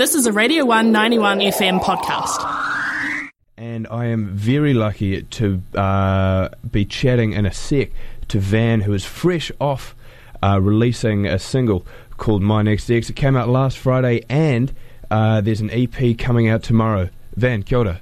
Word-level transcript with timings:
This 0.00 0.14
is 0.14 0.24
a 0.24 0.32
Radio 0.32 0.64
191 0.64 1.40
FM 1.40 1.78
podcast. 1.78 3.30
And 3.58 3.86
I 3.88 4.06
am 4.06 4.28
very 4.28 4.72
lucky 4.72 5.20
to 5.20 5.60
uh, 5.74 6.48
be 6.70 6.86
chatting 6.86 7.34
in 7.34 7.44
a 7.44 7.52
sec 7.52 7.90
to 8.28 8.38
Van, 8.38 8.80
who 8.80 8.94
is 8.94 9.04
fresh 9.04 9.52
off 9.60 9.94
uh, 10.42 10.58
releasing 10.58 11.26
a 11.26 11.38
single 11.38 11.86
called 12.16 12.40
My 12.40 12.62
Next 12.62 12.90
Ex. 12.90 13.10
It 13.10 13.16
came 13.16 13.36
out 13.36 13.50
last 13.50 13.76
Friday, 13.76 14.24
and 14.30 14.72
uh, 15.10 15.42
there's 15.42 15.60
an 15.60 15.68
EP 15.70 16.16
coming 16.16 16.48
out 16.48 16.62
tomorrow. 16.62 17.10
Van, 17.36 17.62
kia 17.62 17.80
ora. 17.80 18.00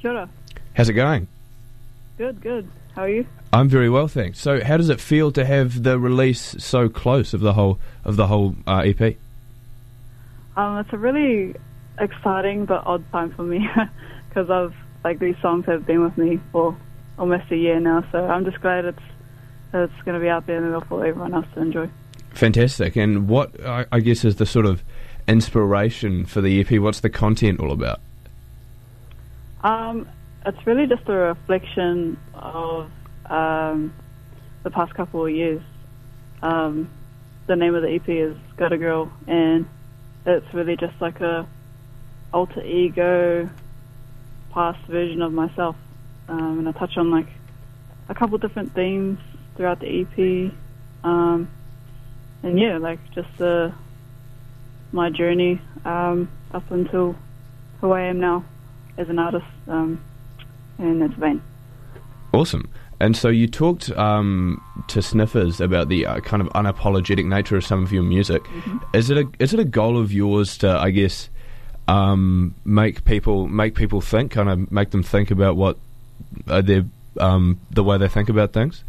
Kia 0.00 0.12
ora. 0.12 0.28
How's 0.72 0.88
it 0.88 0.94
going? 0.94 1.28
Good, 2.16 2.40
good. 2.40 2.66
How 2.96 3.02
are 3.02 3.10
you? 3.10 3.26
I'm 3.52 3.68
very 3.68 3.90
well, 3.90 4.08
thanks. 4.08 4.40
So, 4.40 4.64
how 4.64 4.78
does 4.78 4.88
it 4.88 5.02
feel 5.02 5.32
to 5.32 5.44
have 5.44 5.82
the 5.82 5.98
release 5.98 6.56
so 6.58 6.88
close 6.88 7.34
of 7.34 7.40
the 7.40 7.52
whole 7.52 7.78
of 8.06 8.16
the 8.16 8.28
whole 8.28 8.56
uh, 8.66 8.84
EP? 8.86 9.18
Um, 10.56 10.78
it's 10.78 10.92
a 10.92 10.98
really 10.98 11.54
exciting 11.98 12.64
but 12.64 12.86
odd 12.86 13.04
time 13.12 13.32
for 13.34 13.42
me 13.42 13.68
because 14.28 14.50
I've 14.50 14.74
like 15.04 15.18
these 15.18 15.36
songs 15.40 15.66
have 15.66 15.86
been 15.86 16.02
with 16.02 16.16
me 16.18 16.40
for 16.52 16.76
almost 17.18 17.50
a 17.50 17.56
year 17.56 17.80
now. 17.80 18.04
So 18.12 18.26
I'm 18.26 18.44
just 18.44 18.60
glad 18.60 18.84
it's 18.84 19.02
it's 19.72 20.02
going 20.04 20.14
to 20.14 20.20
be 20.20 20.28
out 20.28 20.46
there 20.46 20.62
and 20.62 20.84
for 20.86 21.06
everyone 21.06 21.34
else 21.34 21.46
to 21.54 21.60
enjoy. 21.60 21.88
Fantastic. 22.30 22.96
And 22.96 23.28
what 23.28 23.64
I, 23.64 23.86
I 23.92 24.00
guess 24.00 24.24
is 24.24 24.36
the 24.36 24.46
sort 24.46 24.66
of 24.66 24.82
inspiration 25.28 26.24
for 26.24 26.40
the 26.40 26.60
EP? 26.60 26.80
What's 26.80 27.00
the 27.00 27.10
content 27.10 27.60
all 27.60 27.70
about? 27.70 28.00
Um, 29.62 30.08
it's 30.46 30.66
really 30.66 30.86
just 30.86 31.08
a 31.08 31.12
reflection 31.12 32.18
of 32.34 32.90
um, 33.26 33.92
the 34.62 34.70
past 34.70 34.94
couple 34.94 35.24
of 35.24 35.30
years. 35.30 35.62
Um, 36.42 36.90
the 37.46 37.56
name 37.56 37.74
of 37.74 37.82
the 37.82 37.90
EP 37.94 38.08
is 38.08 38.36
Got 38.56 38.72
a 38.72 38.78
Girl, 38.78 39.12
and 39.26 39.68
it's 40.26 40.52
really 40.54 40.76
just 40.76 41.00
like 41.00 41.20
a 41.20 41.46
alter 42.32 42.62
ego 42.64 43.48
past 44.50 44.84
version 44.86 45.22
of 45.22 45.32
myself. 45.32 45.76
Um, 46.28 46.60
and 46.60 46.68
I 46.68 46.72
touch 46.72 46.96
on 46.96 47.10
like 47.10 47.26
a 48.08 48.14
couple 48.14 48.38
different 48.38 48.74
themes 48.74 49.18
throughout 49.56 49.80
the 49.80 50.00
EP. 50.02 50.52
Um, 51.04 51.48
and 52.42 52.58
yeah, 52.58 52.78
like 52.78 52.98
just 53.14 53.28
the 53.38 53.72
my 54.92 55.10
journey 55.10 55.60
um, 55.84 56.30
up 56.52 56.70
until 56.70 57.14
who 57.80 57.92
I 57.92 58.02
am 58.02 58.20
now 58.20 58.44
as 58.98 59.08
an 59.08 59.18
artist, 59.18 59.46
um, 59.68 60.02
and 60.78 61.00
that's 61.00 61.14
Van. 61.14 61.42
Awesome. 62.32 62.68
And 63.00 63.16
so 63.16 63.28
you 63.28 63.48
talked 63.48 63.90
um, 63.92 64.62
to 64.88 65.00
sniffers 65.00 65.58
about 65.60 65.88
the 65.88 66.04
uh, 66.04 66.20
kind 66.20 66.42
of 66.42 66.48
unapologetic 66.48 67.24
nature 67.24 67.56
of 67.56 67.64
some 67.64 67.82
of 67.82 67.92
your 67.92 68.02
music. 68.02 68.44
Mm-hmm. 68.44 68.78
Is 68.94 69.08
it 69.08 69.16
a 69.16 69.28
is 69.38 69.54
it 69.54 69.60
a 69.60 69.64
goal 69.64 69.98
of 69.98 70.12
yours 70.12 70.58
to, 70.58 70.68
I 70.70 70.90
guess, 70.90 71.30
um, 71.88 72.54
make 72.66 73.04
people 73.04 73.48
make 73.48 73.74
people 73.74 74.02
think, 74.02 74.32
kind 74.32 74.50
of 74.50 74.70
make 74.70 74.90
them 74.90 75.02
think 75.02 75.30
about 75.30 75.56
what 75.56 75.78
uh, 76.46 76.60
their 76.60 76.84
um, 77.18 77.58
the 77.70 77.82
way 77.82 77.96
they 77.96 78.08
think 78.08 78.28
about 78.28 78.52
things? 78.52 78.84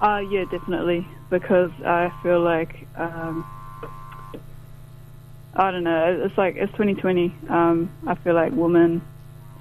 Uh, 0.00 0.22
yeah, 0.30 0.44
definitely. 0.44 1.06
Because 1.28 1.72
I 1.84 2.12
feel 2.22 2.40
like 2.40 2.86
um, 2.96 3.44
I 5.54 5.72
don't 5.72 5.84
know. 5.84 6.22
It's 6.24 6.38
like 6.38 6.54
it's 6.54 6.70
2020. 6.72 7.34
Um, 7.48 7.90
I 8.06 8.14
feel 8.14 8.34
like 8.34 8.52
women 8.52 9.02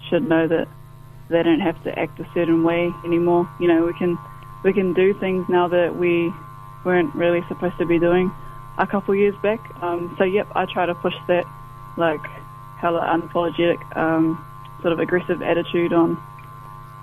should 0.09 0.30
know 0.30 0.47
that 0.47 0.67
they 1.32 1.44
don't 1.44 1.62
have 1.62 1.82
to 1.84 1.98
act 1.98 2.20
a 2.20 2.28
certain 2.34 2.64
way 2.64 2.94
anymore. 3.06 3.50
You 3.60 3.68
know, 3.68 3.86
we 3.86 3.94
can 3.94 4.18
we 4.64 4.74
can 4.74 4.94
do 4.94 5.14
things 5.14 5.48
now 5.50 5.68
that 5.70 5.96
we 5.96 6.32
weren't 6.84 7.14
really 7.16 7.44
supposed 7.48 7.78
to 7.78 7.86
be 7.86 8.00
doing 8.00 8.32
a 8.78 8.86
couple 8.86 9.16
years 9.16 9.36
back. 9.42 9.59
Um, 9.82 10.14
so 10.18 10.24
yep, 10.24 10.48
I 10.56 10.66
try 10.66 10.86
to 10.86 10.96
push 10.96 11.16
that 11.28 11.46
like 11.98 12.22
hella 12.78 13.02
unapologetic, 13.02 13.80
um, 13.98 14.44
sort 14.82 14.94
of 14.94 15.00
aggressive 15.00 15.42
attitude 15.42 15.94
on 15.94 16.22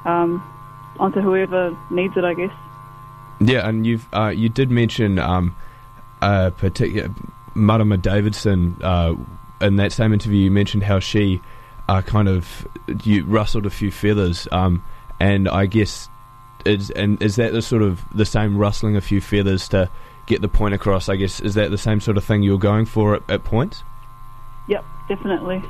um, 0.05 0.43
onto 0.99 1.21
whoever 1.21 1.77
needs 1.91 2.17
it, 2.17 2.25
I 2.25 2.35
guess. 2.35 2.53
Yeah, 3.41 3.69
and 3.69 3.87
you've 3.87 4.07
uh, 4.13 4.29
you 4.29 4.49
did 4.49 4.71
mention 4.71 5.19
um, 5.19 5.57
a 6.21 6.51
particular 6.51 7.15
Marama 7.55 7.97
Davidson 7.97 8.77
uh, 8.83 9.15
in 9.61 9.77
that 9.77 9.93
same 9.93 10.13
interview. 10.13 10.45
You 10.45 10.51
mentioned 10.51 10.83
how 10.83 10.99
she 10.99 11.41
uh, 11.89 12.03
kind 12.03 12.29
of 12.29 12.69
you 13.03 13.25
rustled 13.25 13.67
a 13.67 13.71
few 13.71 13.91
feathers, 13.91 14.47
um, 14.53 14.83
and 15.19 15.49
I 15.49 15.67
guess 15.67 16.09
is 16.65 16.91
and 16.91 17.21
is 17.23 17.37
that 17.37 17.53
the 17.53 17.63
sort 17.63 17.83
of 17.83 18.03
the 18.15 18.27
same 18.27 18.57
rustling 18.57 18.97
a 18.97 19.01
few 19.01 19.21
feathers 19.21 19.69
to 19.69 19.91
get 20.27 20.43
the 20.43 20.49
point 20.49 20.75
across? 20.75 21.09
I 21.09 21.17
guess 21.17 21.41
is 21.41 21.55
that 21.55 21.71
the 21.71 21.79
same 21.79 22.01
sort 22.01 22.17
of 22.17 22.25
thing 22.25 22.43
you're 22.43 22.59
going 22.59 22.85
for 22.85 23.17
at, 23.17 23.23
at 23.31 23.45
points? 23.45 23.83
Yep, 24.69 24.85
definitely. 25.09 25.63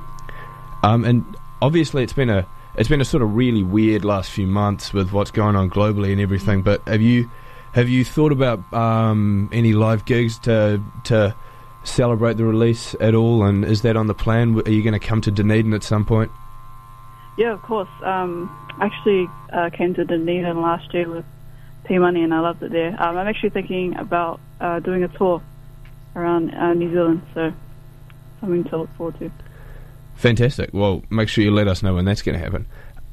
Um, 0.82 1.04
and 1.04 1.24
obviously, 1.62 2.02
it's 2.02 2.12
been 2.12 2.30
a 2.30 2.46
it's 2.76 2.88
been 2.88 3.00
a 3.00 3.04
sort 3.04 3.22
of 3.22 3.34
really 3.34 3.62
weird 3.62 4.04
last 4.04 4.30
few 4.30 4.46
months 4.46 4.92
with 4.92 5.12
what's 5.12 5.30
going 5.30 5.56
on 5.56 5.70
globally 5.70 6.12
and 6.12 6.20
everything. 6.20 6.62
But 6.62 6.82
have 6.86 7.00
you 7.00 7.30
have 7.72 7.88
you 7.88 8.04
thought 8.04 8.32
about 8.32 8.72
um, 8.72 9.48
any 9.52 9.72
live 9.72 10.04
gigs 10.04 10.38
to 10.40 10.80
to 11.04 11.34
celebrate 11.88 12.36
the 12.36 12.44
release 12.44 12.94
at 13.00 13.14
all? 13.14 13.44
And 13.44 13.64
is 13.64 13.82
that 13.82 13.96
on 13.96 14.06
the 14.06 14.14
plan? 14.14 14.60
Are 14.66 14.70
you 14.70 14.82
going 14.82 14.98
to 14.98 15.04
come 15.04 15.20
to 15.22 15.30
Dunedin 15.30 15.72
at 15.74 15.82
some 15.82 16.04
point? 16.04 16.30
Yeah, 17.36 17.52
of 17.52 17.62
course. 17.62 17.88
Um, 18.04 18.48
I 18.80 18.86
actually 18.86 19.26
uh, 19.52 19.70
came 19.70 19.94
to 19.94 20.04
Dunedin 20.04 20.60
last 20.60 20.92
year 20.92 21.08
with 21.08 21.24
P 21.84 21.98
Money, 21.98 22.22
and 22.22 22.34
I 22.34 22.40
loved 22.40 22.62
it 22.62 22.72
there. 22.72 22.90
Um, 23.00 23.16
I'm 23.16 23.26
actually 23.28 23.50
thinking 23.50 23.96
about 23.96 24.40
uh, 24.60 24.80
doing 24.80 25.04
a 25.04 25.08
tour 25.08 25.42
around 26.16 26.50
uh, 26.54 26.74
New 26.74 26.92
Zealand, 26.92 27.22
so 27.34 27.52
something 28.40 28.64
to 28.64 28.78
look 28.78 28.96
forward 28.96 29.18
to. 29.20 29.30
Fantastic. 30.16 30.70
Well, 30.72 31.02
make 31.10 31.28
sure 31.28 31.44
you 31.44 31.52
let 31.52 31.68
us 31.68 31.82
know 31.82 31.94
when 31.94 32.04
that's 32.04 32.22
going 32.22 32.36
to 32.36 32.44
happen. 32.44 32.66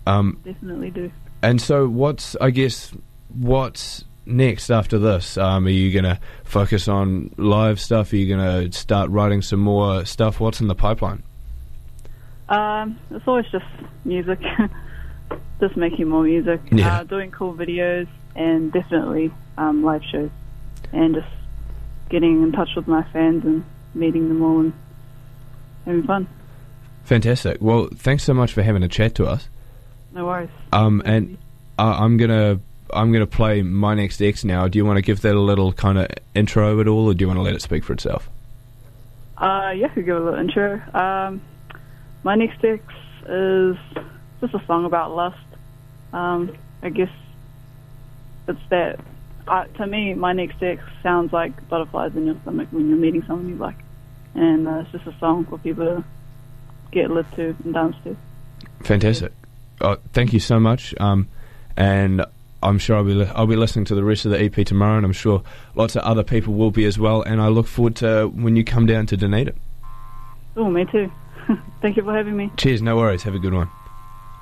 Um, 0.08 0.40
Definitely 0.44 0.90
do. 0.92 1.12
and 1.44 1.62
so, 1.62 1.88
what's 1.88 2.36
I 2.42 2.50
guess 2.50 2.92
what's 3.30 4.06
next 4.26 4.70
after 4.70 4.98
this? 5.00 5.38
Um, 5.38 5.66
are 5.66 5.70
you 5.70 5.92
going 5.92 6.06
to 6.06 6.20
focus 6.44 6.88
on 6.88 7.34
live 7.38 7.80
stuff? 7.80 8.12
Are 8.14 8.18
you 8.18 8.36
going 8.36 8.70
to 8.72 8.78
start 8.78 9.10
writing 9.10 9.42
some 9.42 9.60
more 9.60 10.06
stuff? 10.06 10.40
What's 10.40 10.62
in 10.62 10.68
the 10.68 10.76
pipeline? 10.76 11.24
Um, 12.50 13.00
it's 13.12 13.28
always 13.28 13.46
just 13.52 13.66
music, 14.04 14.40
just 15.60 15.76
making 15.76 16.08
more 16.10 16.24
music, 16.24 16.62
Yeah. 16.72 17.00
uh, 17.00 17.04
doing 17.04 17.32
cool 17.32 17.54
videos, 17.54 18.08
and 18.36 18.72
definitely 18.72 19.32
um, 19.58 19.84
live 19.84 20.04
shows, 20.12 20.30
and 20.94 21.16
just 21.16 21.28
getting 22.10 22.44
in 22.44 22.52
touch 22.52 22.70
with 22.76 22.88
my 22.88 23.04
fans 23.12 23.44
and 23.46 23.64
meeting 23.96 24.28
them 24.28 24.44
all 24.44 24.60
and 24.60 24.74
having 25.86 26.04
fun. 26.04 26.28
Fantastic. 27.06 27.58
Well, 27.62 27.90
thanks 27.96 28.24
so 28.24 28.34
much 28.34 28.54
for 28.54 28.62
having 28.62 28.84
a 28.84 28.88
chat 28.88 29.16
to 29.16 29.26
us. 29.26 29.50
No 30.14 30.26
worries. 30.26 30.50
Um, 30.72 31.02
and 31.06 31.38
uh, 31.80 31.98
I'm 32.00 32.18
gonna 32.18 32.60
I'm 32.94 33.12
gonna 33.12 33.28
play 33.28 33.62
my 33.62 33.94
next 33.96 34.22
Ex 34.22 34.44
now. 34.44 34.68
Do 34.68 34.78
you 34.78 34.86
want 34.86 34.98
to 34.98 35.02
give 35.02 35.22
that 35.22 35.36
a 35.36 35.40
little 35.40 35.74
kind 35.74 35.98
of 35.98 36.08
intro 36.34 36.80
at 36.80 36.88
all, 36.88 37.08
or 37.08 37.14
do 37.14 37.24
you 37.24 37.28
want 37.28 37.38
to 37.38 37.44
let 37.44 37.56
it 37.56 37.62
speak 37.62 37.84
for 37.84 37.94
itself? 37.94 38.30
Uh, 39.38 39.74
yeah, 39.76 39.88
I 39.88 39.90
could 39.90 40.06
give 40.06 40.16
a 40.16 40.20
little 40.20 40.40
intro. 40.40 40.82
Um, 40.94 41.42
my 42.24 42.36
next 42.36 42.64
Ex 42.64 42.82
is 43.28 43.76
just 44.42 44.54
a 44.54 44.66
song 44.66 44.86
about 44.86 45.16
lust. 45.16 45.38
Um, 46.14 46.56
I 46.82 46.90
guess 46.90 47.10
it's 48.48 48.60
that. 48.70 49.00
Uh, 49.48 49.66
to 49.66 49.86
me, 49.86 50.14
my 50.14 50.34
next 50.34 50.62
Ex 50.62 50.82
sounds 51.04 51.34
like 51.34 51.68
butterflies 51.70 52.16
in 52.16 52.26
your 52.26 52.36
stomach 52.42 52.68
when 52.72 52.90
you're 52.90 52.98
meeting 52.98 53.24
someone 53.28 53.50
you 53.50 53.56
like, 53.56 53.78
and 54.34 54.68
uh, 54.68 54.80
it's 54.80 54.92
just 54.92 55.06
a 55.08 55.18
song 55.20 55.46
for 55.46 55.58
people 55.60 55.86
to 55.86 56.04
get 56.92 57.12
lit 57.12 57.26
to 57.36 57.56
and 57.64 57.74
dance 57.74 57.96
to. 58.04 58.16
Fantastic. 58.84 59.34
Uh, 59.82 59.98
thank 60.14 60.34
you 60.34 60.40
so 60.40 60.60
much. 60.60 60.94
Um, 61.00 61.28
and 61.78 62.26
I'm 62.66 62.78
sure 62.80 62.98
I'll 62.98 63.04
be 63.04 63.14
li- 63.14 63.32
I'll 63.36 63.48
be 63.48 63.56
listening 63.56 63.86
to 63.86 63.96
the 63.96 64.04
rest 64.04 64.26
of 64.26 64.32
the 64.32 64.42
EP 64.42 64.66
tomorrow, 64.66 64.98
and 64.98 65.06
I'm 65.06 65.14
sure 65.14 65.42
lots 65.76 65.96
of 65.96 66.04
other 66.04 66.24
people 66.24 66.54
will 66.54 66.72
be 66.72 66.86
as 66.86 66.98
well. 67.00 67.22
And 67.22 67.42
I 67.42 67.48
look 67.48 67.68
forward 67.68 67.96
to 67.98 68.28
when 68.28 68.56
you 68.56 68.64
come 68.64 68.86
down 68.86 69.06
to 69.08 69.18
Dunedin. 69.18 69.58
Oh, 70.58 70.70
me 70.70 70.86
too. 70.86 71.12
Thank 71.82 71.98
you 71.98 72.04
for 72.04 72.14
having 72.14 72.36
me. 72.36 72.52
Cheers. 72.58 72.82
No 72.82 72.96
worries. 72.98 73.24
Have 73.24 73.36
a 73.36 73.40
good 73.40 73.54
one. 73.54 73.70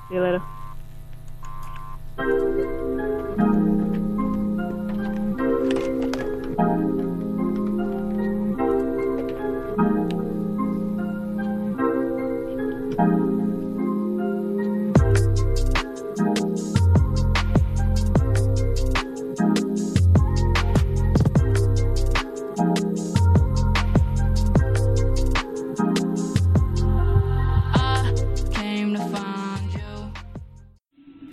See 0.08 0.14
you 0.14 0.20
later. 0.22 0.42